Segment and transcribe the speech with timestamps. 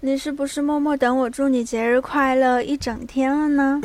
[0.00, 3.80] 你是不是默默等我祝你节日快乐一整天了呢？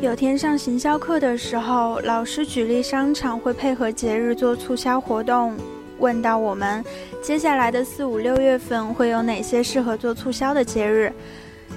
[0.00, 5.56] 有天上行销课的时候，老师举例商场会配合节日做促销活动，
[5.98, 6.84] 问到我们
[7.22, 11.10] 接下来的四五六月份会有哪些适合做促销的节日。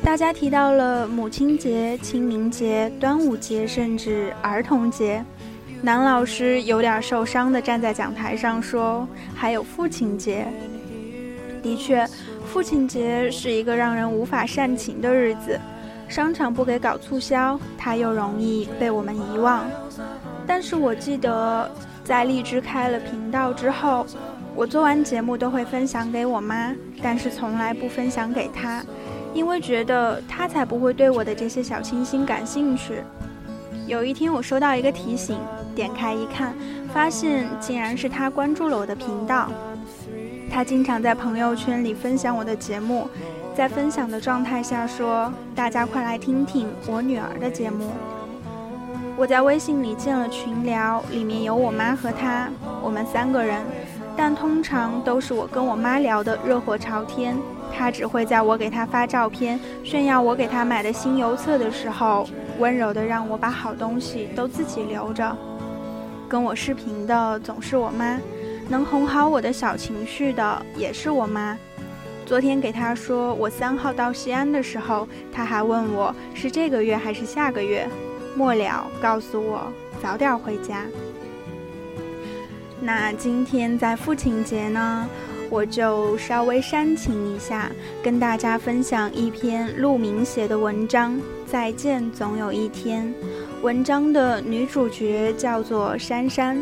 [0.03, 5.23] 大家提到了母亲节、清明节、端午节，甚至儿童节。
[5.81, 10.47] 男老师有点受伤地站在讲台上说：“还有父亲节。”
[11.61, 12.05] 的确，
[12.45, 15.59] 父亲节是一个让人无法煽情的日子。
[16.07, 19.65] 商场不给搞促销，它又容易被我们遗忘。
[20.47, 21.69] 但是我记得，
[22.03, 24.05] 在荔枝开了频道之后，
[24.55, 28.83] 我做完节目都会分享给我妈，但是从来不分享给她。
[29.33, 33.03] 因为觉得他才不会对我的这些小清新感兴趣。
[33.85, 35.37] 有一天，我收到一个提醒，
[35.77, 36.55] 点开一看，
[36.91, 39.47] 发现竟然是他关注了我的频道。
[40.49, 43.07] 他经常在朋友圈里分享我的节目，
[43.55, 47.91] 在分享的状态下说：“大家快来听听我女儿的节目。”
[49.15, 52.49] 我在微信里建了群聊，里面有我妈和他，
[52.83, 53.61] 我们三个人，
[54.15, 57.37] 但通常都是我跟我妈聊的热火朝天。
[57.77, 62.25] 他只会在我给他发照片、炫耀我给他买的新邮册的时候，
[62.57, 65.37] 温柔的让我把好东西都自己留着。
[66.27, 68.19] 跟我视频的总是我妈，
[68.69, 71.57] 能哄好我的小情绪的也是我妈。
[72.25, 77.87] 昨天给她说我三号到西安的时候，她还问我是这个月还是下个月，
[78.35, 79.71] 末了告诉我
[80.03, 80.83] 早点回家。
[82.81, 85.07] 那今天在父亲节呢？
[85.49, 87.71] 我就稍微煽情一下，
[88.03, 91.13] 跟大家分享一篇陆明写的文章
[91.45, 93.05] 《再见总有一天》。
[93.63, 96.61] 文章的女主角叫做珊珊。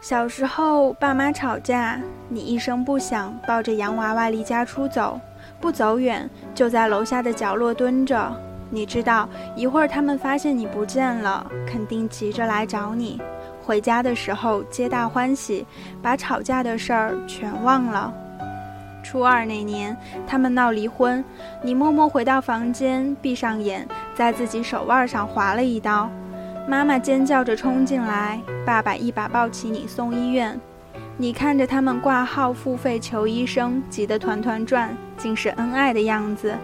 [0.00, 5.20] 小时候爸妈吵架，你一声不响抱着洋娃娃离家出走，
[5.60, 8.32] 不走远就在楼下的角落蹲着。
[8.70, 13.20] 你知道一会儿他们发现你不见了，肯定急着来找你。
[13.60, 15.66] 回家的时候，皆大欢喜，
[16.00, 18.14] 把吵架的事儿全忘了。
[19.10, 21.24] 初二那年，他们闹离婚，
[21.64, 23.84] 你默默回到房间，闭上眼，
[24.14, 26.08] 在自己手腕上划了一刀。
[26.68, 30.60] 妈妈尖叫着冲进来，爸爸一把抱起你送医院。
[31.16, 36.54] 你看着他们挂号付费求医生，急得团团转，竟是恩爱的样子。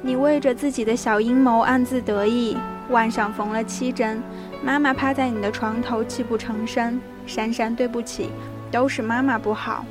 [0.00, 2.56] 你为着自己的小阴谋暗自得意，
[2.90, 4.22] 腕上缝了七针。
[4.62, 7.00] 妈妈趴在你的床头，泣不成声。
[7.26, 8.30] 珊珊，对不起，
[8.70, 9.84] 都是妈妈不好。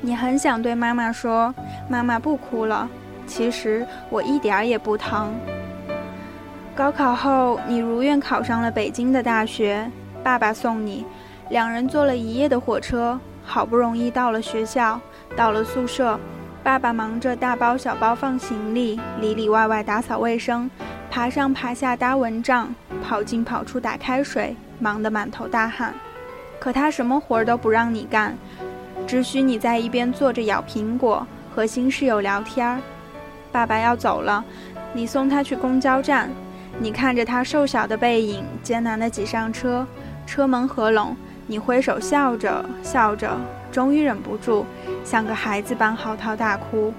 [0.00, 1.54] 你很想对妈妈说
[1.88, 2.88] ：“妈妈不哭了。”
[3.26, 5.34] 其实我一点儿也不疼。
[6.74, 9.90] 高考后，你如愿考上了北京的大学，
[10.22, 11.04] 爸爸送你，
[11.50, 15.00] 两人坐了一夜的火车，好不容易到了学校，
[15.36, 16.18] 到了宿舍，
[16.62, 20.70] 爸爸忙着大包小包放行李，里里外外打扫卫生。
[21.10, 25.92] 爬上爬下搭蚊帐，跑进跑出打开水，忙得满头大汗。
[26.60, 28.36] 可他什么活儿都不让你干，
[29.08, 32.78] 只许你在一边坐着咬苹果，和新室友聊天儿。
[33.50, 34.44] 爸爸要走了，
[34.92, 36.28] 你送他去公交站。
[36.78, 39.86] 你看着他瘦小的背影，艰难地挤上车，
[40.26, 43.34] 车门合拢，你挥手笑着笑着，
[43.72, 44.66] 终于忍不住，
[45.02, 46.92] 像个孩子般嚎啕大哭。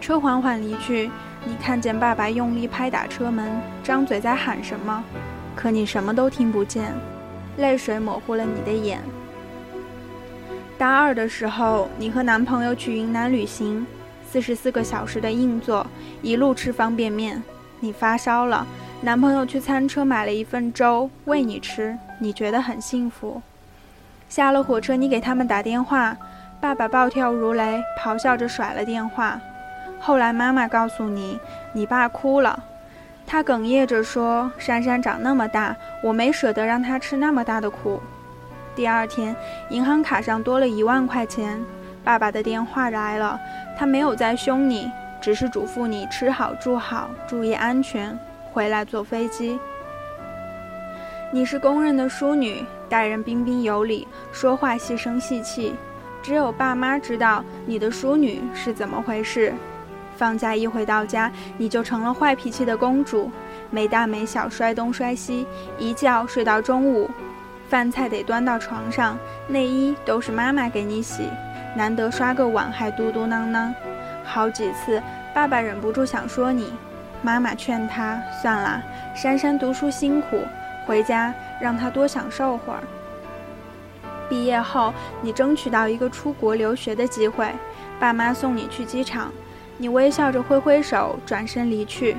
[0.00, 1.10] 车缓缓离去。
[1.44, 5.02] 你看见爸爸用力拍打车门，张嘴在喊什么，
[5.56, 6.94] 可你什么都听不见，
[7.56, 9.00] 泪水模糊了你的眼。
[10.80, 13.86] 大二的时候，你和男朋友去云南旅行，
[14.26, 15.86] 四十四个小时的硬座，
[16.22, 17.42] 一路吃方便面。
[17.80, 18.66] 你发烧了，
[19.02, 23.42] 男朋友去餐车买了一份粥喂你吃，你觉得很幸福。
[24.30, 26.16] 下了火车，你给他们打电话，
[26.62, 29.38] 爸爸暴跳如雷，咆哮着甩了电话。
[29.98, 31.38] 后来妈妈告诉你，
[31.74, 32.58] 你爸哭了，
[33.26, 38.00] 他哽咽着说：“珊珊长那么大，我没舍得让她吃那么大的苦。”
[38.74, 39.34] 第二天，
[39.68, 41.62] 银行卡上多了一万块钱，
[42.04, 43.38] 爸爸的电话来了，
[43.76, 44.90] 他没有再凶你，
[45.20, 48.18] 只是嘱咐你吃好住好，注意安全，
[48.52, 49.58] 回来坐飞机。
[51.32, 55.74] 你是公认的淑女，待人彬彬有礼，说话细声细气，
[56.22, 59.52] 只有爸妈知道你的淑女是怎么回事。
[60.16, 63.30] 放假一回到家，你就成了坏脾气的公主，
[63.70, 65.46] 没大没小，摔东摔西，
[65.78, 67.08] 一觉睡到中午，
[67.70, 71.28] 饭菜得端到床上，内衣都是妈妈给你洗，
[71.76, 73.72] 难得刷个碗还嘟嘟囔囔，
[74.24, 75.00] 好几次
[75.32, 76.72] 爸爸忍不住想说你，
[77.22, 78.82] 妈妈劝他算了，
[79.14, 80.40] 珊珊读书辛苦，
[80.84, 82.80] 回家让她多享受会儿。
[84.28, 87.52] 毕业后，你争取到一个出国留学的机会，
[88.00, 89.30] 爸妈送你去机场，
[89.78, 92.16] 你微笑着挥挥手，转身离去。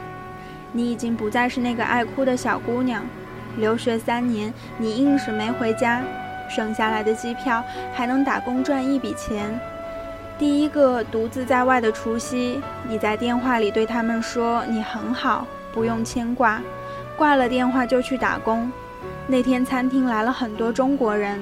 [0.71, 3.03] 你已经不再是那个爱哭的小姑娘。
[3.57, 6.01] 留学三年，你硬是没回家，
[6.49, 7.63] 省下来的机票
[7.93, 9.59] 还能打工赚一笔钱。
[10.37, 16.59] 第一个独自在外的除夕，你在电话里对他们说你很好，不用牵挂。
[17.15, 18.71] 挂了电话就去打工。
[19.27, 21.39] 那天餐厅来了很多中国人，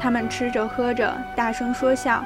[0.00, 2.22] 他们吃着喝着，大声说笑。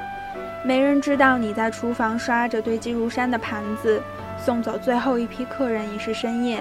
[0.63, 3.99] 没人知道你在厨房刷着堆积如山的盘子，
[4.37, 6.59] 送走最后一批客人已是深夜。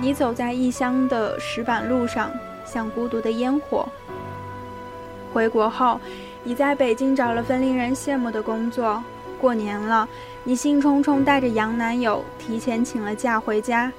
[0.00, 2.30] 你走在异乡的石板路上，
[2.64, 3.88] 像孤独的烟火。
[5.32, 6.00] 回国后，
[6.44, 9.02] 你在北京找了份令人羡慕的工作。
[9.40, 10.08] 过年了，
[10.44, 13.92] 你兴冲冲带着洋男友提前请了假回家，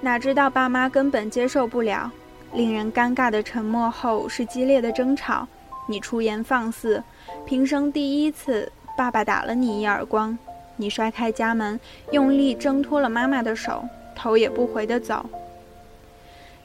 [0.00, 2.10] 哪知道爸妈根本接受不了。
[2.52, 5.46] 令人尴尬的沉默后是激烈的争吵，
[5.86, 7.02] 你出言放肆，
[7.44, 10.36] 平生第一次，爸爸打了你一耳光，
[10.76, 11.80] 你摔开家门，
[12.10, 15.24] 用力挣脱了妈妈的手，头也不回地走。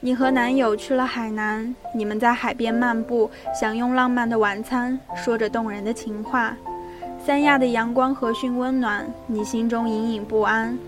[0.00, 3.28] 你和男友去了海南，你们在海边漫步，
[3.58, 6.56] 享用浪漫的晚餐，说着动人的情话。
[7.26, 10.78] 三亚的阳光和煦温暖，你心中隐隐不安。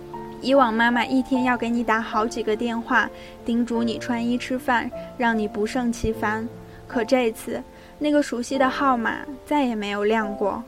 [0.40, 3.10] 以往妈妈一天要给你打好几个电话，
[3.44, 6.48] 叮嘱你穿衣吃饭，让你不胜其烦。
[6.86, 7.62] 可这次，
[7.98, 10.62] 那个熟悉的号码再也没有亮过。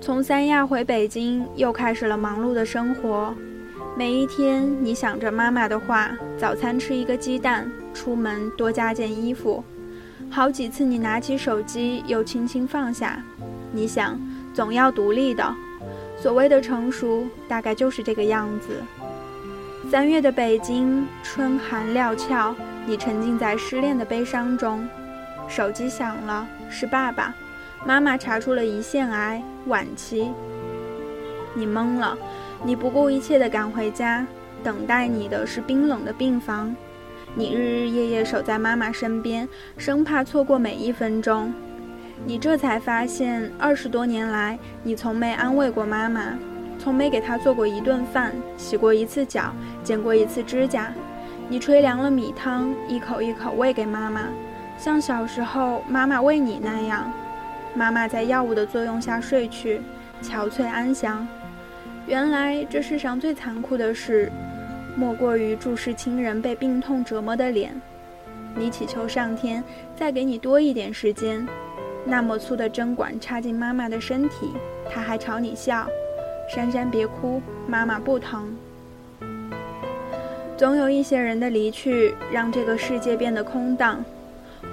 [0.00, 3.34] 从三亚回北京，又开始了忙碌的生活。
[3.94, 9.62] 每一天，你想着妈妈的话：早餐吃一个鸡蛋，出门多加件衣服。
[10.30, 13.22] 好几次，你拿起手机又轻轻放下。
[13.70, 14.18] 你想，
[14.54, 15.54] 总要独立的。
[16.16, 18.82] 所谓的成熟，大概就是这个样子。
[19.90, 22.54] 三月的北京，春寒料峭，
[22.86, 24.88] 你沉浸在失恋的悲伤中。
[25.48, 27.34] 手机响了，是爸爸。
[27.84, 30.30] 妈妈查出了胰腺癌，晚期。
[31.54, 32.16] 你懵了，
[32.64, 34.24] 你不顾一切地赶回家，
[34.62, 36.74] 等待你的是冰冷的病房。
[37.34, 41.52] 你日日夜夜守在妈妈身边，生怕错过每一分钟。
[42.24, 46.38] 你这才发现，二十多年来，你从没安慰过妈妈，
[46.78, 50.92] 从没给她做过一顿饭，洗过一次脚，剪过一次指甲。
[51.48, 54.28] 你吹凉了米汤，一口一口喂给妈妈，
[54.78, 57.12] 像小时候妈妈喂你那样。
[57.74, 59.80] 妈妈在药物的作用下睡去，
[60.22, 61.26] 憔悴安详。
[62.06, 64.30] 原来这世上最残酷的事，
[64.96, 67.72] 莫过于注视亲人被病痛折磨的脸。
[68.54, 69.62] 你祈求上天
[69.96, 71.46] 再给你多一点时间。
[72.04, 74.50] 那么粗的针管插进妈妈的身体，
[74.90, 75.86] 她还朝你笑。
[76.52, 78.54] 珊珊，别哭，妈妈不疼。
[80.56, 84.04] 总有一些人的离去，让这个世界变得空荡。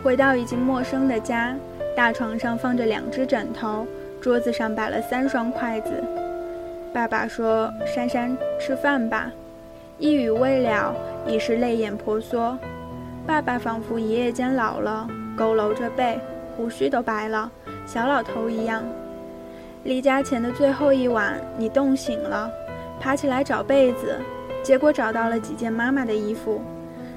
[0.04, 1.56] 回到已经陌生的家，
[1.96, 3.86] 大床上放着两只枕头，
[4.20, 6.04] 桌子上摆了三双筷子。
[6.92, 9.32] 爸爸说：“珊珊，吃饭吧。”
[10.00, 10.96] 一语未了，
[11.28, 12.58] 已是泪眼婆娑。
[13.28, 15.08] 爸爸仿佛一夜间老了，
[15.38, 16.20] 佝偻着背。
[16.58, 17.50] 胡须都白了，
[17.86, 18.84] 小老头一样。
[19.84, 22.50] 离家前的最后一晚，你冻醒了，
[23.00, 24.20] 爬起来找被子，
[24.64, 26.62] 结果找到了几件妈妈的衣服。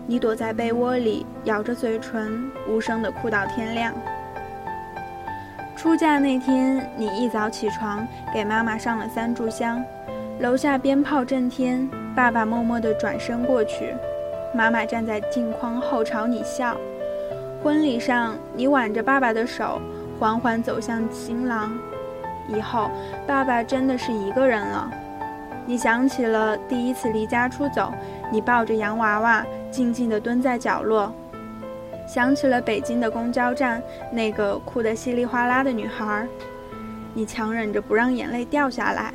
[0.07, 3.95] 你躲在被窝里，咬着嘴唇，无声地哭到天亮。
[5.83, 9.83] 出嫁那天，你一早起床，给妈妈上了三炷香。
[10.39, 13.93] 楼下鞭炮震天，爸爸默默地转身过去，
[14.55, 16.77] 妈妈站在镜框后朝你笑。
[17.65, 19.81] 婚礼上，你挽着爸爸的手，
[20.21, 21.77] 缓缓走向新郎。
[22.47, 22.89] 以后，
[23.27, 24.89] 爸爸真的是一个人了。
[25.67, 27.93] 你想起了第一次离家出走，
[28.31, 31.13] 你抱着洋娃娃，静静地蹲在角落。
[32.13, 36.29] 想起了北京的公交站，那个哭得稀里哗啦的女孩。
[37.15, 39.15] 你强忍着不让眼泪掉下来，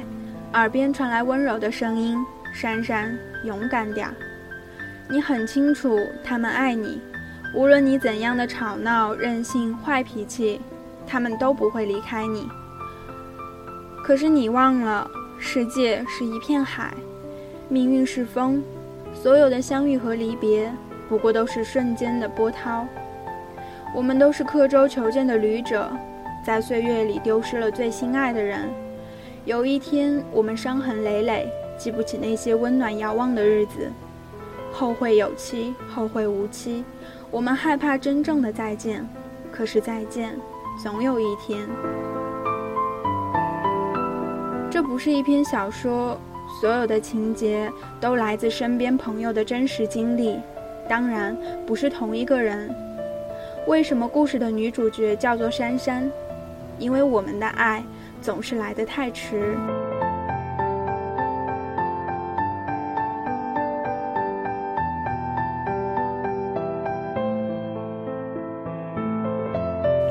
[0.53, 2.17] 耳边传来温柔的声音
[2.51, 4.15] ：“珊珊，勇敢点儿。”
[5.07, 6.99] 你很清楚，他们爱你。
[7.53, 10.59] 无论你怎样的吵闹、任性、坏脾气，
[11.05, 12.49] 他们都不会离开你。
[14.03, 16.95] 可是你忘了，世界是一片海，
[17.69, 18.63] 命运是风，
[19.13, 20.73] 所有的相遇和离别，
[21.07, 22.85] 不过都是瞬间的波涛。
[23.95, 25.89] 我们都是刻舟求剑的旅者，
[26.43, 28.69] 在岁月里丢失了最心爱的人。
[29.45, 31.47] 有一天，我们伤痕累累，
[31.77, 33.89] 记不起那些温暖遥望的日子，
[34.73, 36.83] 后会有期，后会无期。
[37.31, 39.07] 我们害怕真正的再见，
[39.51, 40.37] 可是再见，
[40.83, 41.59] 总有一天。
[44.69, 46.17] 这不是一篇小说，
[46.59, 47.71] 所有的情节
[48.01, 50.37] 都来自身边朋友的真实经历，
[50.87, 52.69] 当然不是同一个人。
[53.67, 56.09] 为什么故事的女主角叫做珊珊？
[56.79, 57.83] 因为我们的爱
[58.21, 59.57] 总是来得太迟。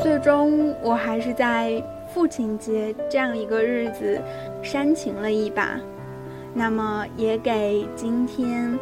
[0.02, 4.20] 最终，我还是在父亲节这样一个日子
[4.62, 5.78] 煽情了一把。
[6.52, 8.78] 那么，也给今天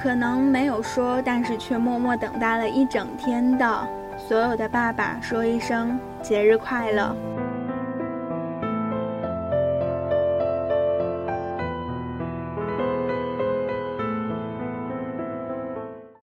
[0.00, 7.14] 可能没有说，但是却默默等待了一整天的所有的爸爸说一声节日快乐。